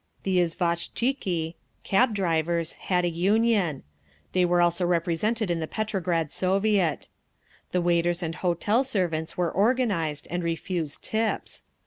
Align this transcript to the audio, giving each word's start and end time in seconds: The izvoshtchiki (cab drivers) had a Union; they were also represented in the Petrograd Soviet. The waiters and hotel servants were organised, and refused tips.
The 0.23 0.39
izvoshtchiki 0.39 1.53
(cab 1.83 2.15
drivers) 2.15 2.73
had 2.89 3.05
a 3.05 3.09
Union; 3.11 3.83
they 4.31 4.45
were 4.45 4.59
also 4.59 4.83
represented 4.83 5.51
in 5.51 5.59
the 5.59 5.67
Petrograd 5.67 6.31
Soviet. 6.31 7.07
The 7.71 7.81
waiters 7.83 8.23
and 8.23 8.33
hotel 8.33 8.83
servants 8.83 9.37
were 9.37 9.55
organised, 9.55 10.27
and 10.31 10.43
refused 10.43 11.03
tips. 11.03 11.61